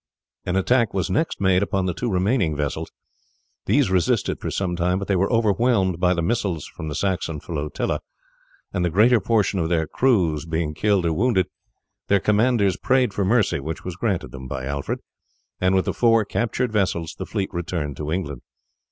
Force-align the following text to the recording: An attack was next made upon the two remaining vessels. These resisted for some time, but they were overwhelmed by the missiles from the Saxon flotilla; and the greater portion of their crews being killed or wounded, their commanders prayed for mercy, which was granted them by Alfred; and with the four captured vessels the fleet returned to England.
An 0.47 0.55
attack 0.55 0.95
was 0.95 1.11
next 1.11 1.39
made 1.39 1.61
upon 1.61 1.85
the 1.85 1.93
two 1.93 2.09
remaining 2.11 2.55
vessels. 2.55 2.91
These 3.67 3.91
resisted 3.91 4.39
for 4.39 4.49
some 4.49 4.75
time, 4.75 4.97
but 4.97 5.07
they 5.07 5.15
were 5.15 5.31
overwhelmed 5.31 5.99
by 5.99 6.15
the 6.15 6.23
missiles 6.23 6.65
from 6.65 6.87
the 6.87 6.95
Saxon 6.95 7.39
flotilla; 7.39 7.99
and 8.73 8.83
the 8.83 8.89
greater 8.89 9.19
portion 9.19 9.59
of 9.59 9.69
their 9.69 9.85
crews 9.85 10.47
being 10.47 10.73
killed 10.73 11.05
or 11.05 11.13
wounded, 11.13 11.49
their 12.07 12.19
commanders 12.19 12.77
prayed 12.77 13.13
for 13.13 13.23
mercy, 13.23 13.59
which 13.59 13.83
was 13.85 13.95
granted 13.95 14.29
them 14.31 14.47
by 14.47 14.65
Alfred; 14.65 15.01
and 15.59 15.75
with 15.75 15.85
the 15.85 15.93
four 15.93 16.25
captured 16.25 16.71
vessels 16.71 17.13
the 17.19 17.27
fleet 17.27 17.51
returned 17.53 17.95
to 17.97 18.11
England. 18.11 18.41